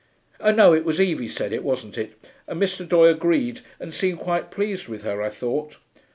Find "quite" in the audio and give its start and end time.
4.17-4.49